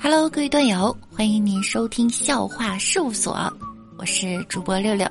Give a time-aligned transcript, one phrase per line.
[0.00, 3.52] Hello，各位段友，欢迎您收听笑话事务所，
[3.98, 5.06] 我是主播六六。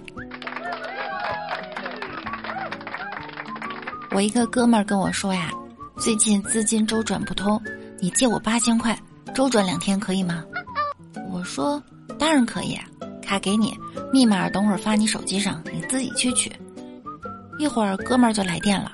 [4.11, 5.49] 我一个哥们儿跟我说呀，
[5.97, 7.59] 最近资金周转不通，
[7.99, 8.97] 你借我八千块，
[9.33, 10.43] 周转两天可以吗？
[11.31, 11.81] 我说
[12.19, 12.79] 当然可以，
[13.21, 13.75] 卡给你，
[14.11, 16.51] 密码等会儿发你手机上，你自己去取。
[17.57, 18.91] 一会儿哥们儿就来电了，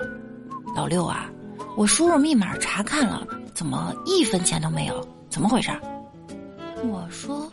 [0.74, 1.30] 老六啊，
[1.76, 3.26] 我输入密码查看了，
[3.60, 5.06] 怎么一分钱都没有？
[5.28, 5.70] 怎么回事？
[6.82, 7.46] 我说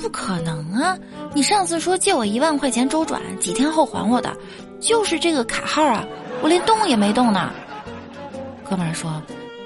[0.00, 0.96] 不可能啊！
[1.34, 4.32] 你上次说借我一万块钱周转，几天后还我的，
[4.78, 6.06] 就是这个卡号啊。
[6.40, 7.50] 我连动也没动呢，
[8.62, 9.20] 哥们儿说：“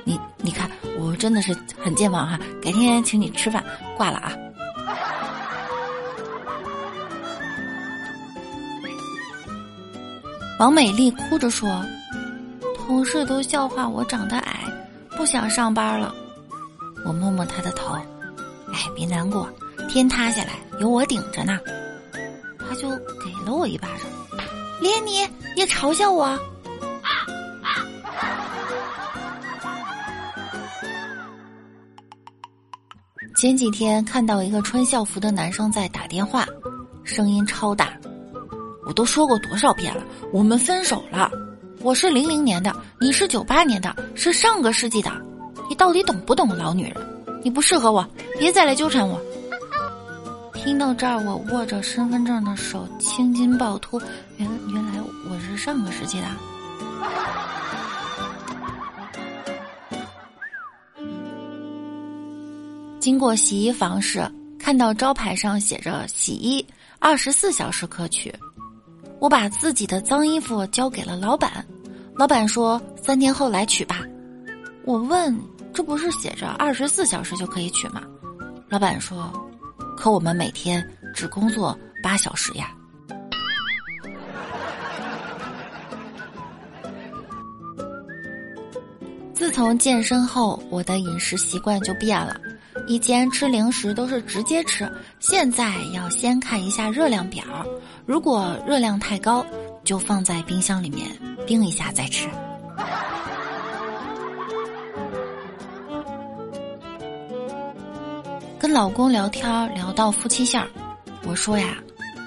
[0.04, 3.62] 你你看，我真的是很健忘哈，改天请你吃饭，
[3.94, 4.32] 挂了啊。”
[10.58, 11.84] 王美丽哭着说
[12.74, 14.42] ：“同事都笑话我长得，
[15.18, 16.14] 不想上班了。”
[17.04, 17.92] 我摸摸他的头
[18.72, 19.46] ：“哎，别难过，
[19.88, 21.58] 天塌下来有我顶着呢。”
[22.58, 22.88] 他就
[23.18, 24.06] 给了我一巴掌，
[24.80, 26.38] 连你也嘲笑我。
[33.36, 36.44] 前几天看到一个穿校服的男生在打电话，
[37.04, 37.92] 声音超大。
[38.84, 40.02] 我都说过多少遍了，
[40.32, 41.30] 我们分手了。
[41.80, 45.10] 我是零零年的，你是九八年的，是上个世纪的。
[45.68, 46.94] 你到底懂不懂老女人？
[47.42, 49.20] 你不适合我，别再来纠缠我。
[50.54, 54.00] 听到这儿，我握着身份证的手青筋暴突。
[54.38, 56.26] 原原来我是上个世纪的。
[62.98, 64.28] 经过洗衣房时，
[64.58, 66.66] 看到招牌上写着“洗衣
[66.98, 68.34] 二十四小时可取”，
[69.20, 71.66] 我把自己的脏衣服交给了老板，
[72.14, 74.02] 老板说三天后来取吧。
[74.84, 75.36] 我问
[75.74, 78.02] ：“这不是写着二十四小时就可以取吗？”
[78.70, 79.32] 老板说
[79.96, 82.72] ：“可我们每天只工作八小时呀。”
[89.34, 92.40] 自从健身后，我的饮食习惯就变了。
[92.88, 94.90] 以前吃零食都是直接吃，
[95.20, 97.44] 现在要先看一下热量表，
[98.06, 99.44] 如果热量太高，
[99.84, 101.06] 就放在冰箱里面
[101.46, 102.26] 冰一下再吃。
[108.58, 110.66] 跟老公聊天聊到夫妻相，
[111.26, 111.76] 我说呀，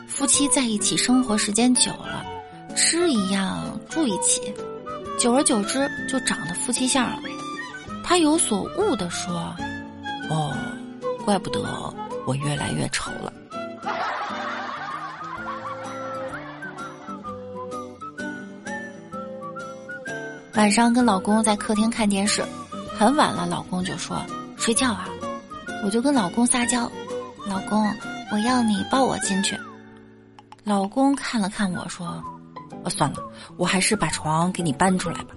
[0.07, 2.23] 夫妻在一起生活时间久了，
[2.75, 4.53] 吃一样住一起，
[5.17, 7.19] 久而久之就长得夫妻相了。
[8.03, 9.55] 他有所悟的说。
[10.29, 10.55] 哦，
[11.25, 11.61] 怪不得
[12.25, 13.33] 我越来越丑了。
[20.55, 22.43] 晚上跟老公在客厅看电视，
[22.97, 24.21] 很晚了，老公就说
[24.57, 25.07] 睡觉啊，
[25.83, 26.91] 我就跟老公撒娇，
[27.47, 27.91] 老公
[28.31, 29.57] 我要你抱我进去。
[30.63, 32.23] 老公看了看我说，
[32.83, 33.17] 哦算了，
[33.57, 35.33] 我还是把床给你搬出来吧。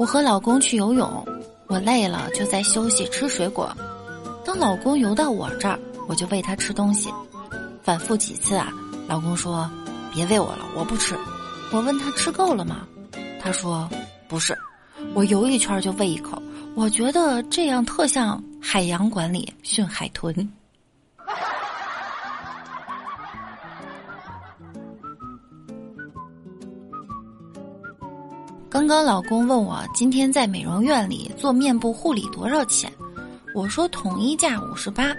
[0.00, 1.22] 我和老公去游泳，
[1.66, 3.70] 我累了就在休息吃水果。
[4.46, 5.78] 等老公游到我这儿，
[6.08, 7.12] 我就喂他吃东西。
[7.82, 8.72] 反复几次啊，
[9.06, 9.70] 老公说
[10.10, 11.14] ：“别喂我了，我不吃。”
[11.70, 12.88] 我问他吃够了吗？
[13.42, 13.86] 他说
[14.26, 14.56] ：“不是，
[15.12, 16.40] 我游一圈就喂一口。
[16.74, 20.34] 我觉得这样特像海洋馆里训海豚。”
[28.70, 32.88] 刚刚老公问我今天在美容院里做面部护理多少钱，
[33.52, 35.12] 我说统一价五十八。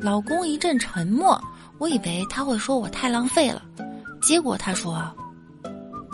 [0.00, 1.40] 老公一阵沉默，
[1.78, 3.62] 我以为他会说我太浪费了，
[4.20, 4.94] 结果他说：“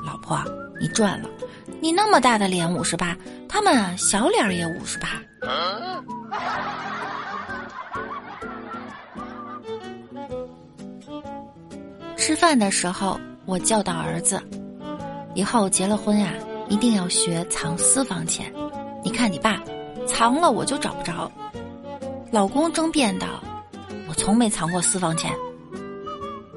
[0.05, 0.39] 老婆，
[0.79, 1.31] 你赚了，
[1.81, 3.17] 你那么大的脸五十八，
[3.49, 5.09] 他们小脸也五十八。”
[12.19, 14.39] 吃饭的时候，我教导儿子，
[15.35, 16.35] 以后结了婚呀。
[16.71, 18.51] 一定要学藏私房钱，
[19.05, 19.61] 你看你爸，
[20.07, 21.31] 藏了我就找不着。
[22.31, 23.27] 老公争辩道
[24.09, 25.31] ：“我从没藏过私房钱。”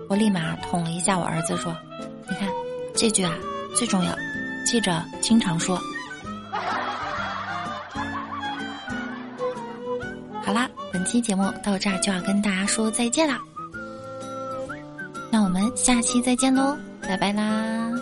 [0.08, 1.76] 我立马捅了一下我儿子说
[2.30, 2.48] ：“你看
[2.96, 3.34] 这句啊
[3.76, 4.16] 最重要，
[4.66, 5.78] 记着经常说。”
[10.46, 13.40] 好啦，本期节目到这儿就要跟大家说再见啦。
[15.32, 17.93] 那我们下期再见喽，拜拜啦。